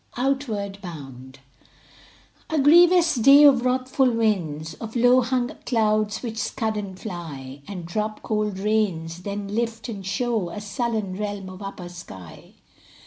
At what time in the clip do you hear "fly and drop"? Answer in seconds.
6.99-8.23